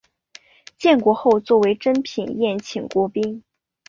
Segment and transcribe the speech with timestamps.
[0.79, 3.43] 建国后作为珍品宴请国宾。